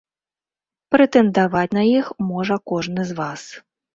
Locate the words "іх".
1.99-2.09